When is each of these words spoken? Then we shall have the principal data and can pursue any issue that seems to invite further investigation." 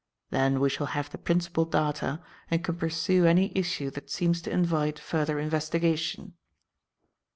Then 0.31 0.59
we 0.59 0.67
shall 0.71 0.87
have 0.87 1.11
the 1.11 1.19
principal 1.19 1.63
data 1.63 2.23
and 2.49 2.63
can 2.63 2.75
pursue 2.77 3.27
any 3.27 3.51
issue 3.53 3.91
that 3.91 4.09
seems 4.09 4.41
to 4.41 4.51
invite 4.51 4.97
further 4.97 5.37
investigation." 5.37 6.33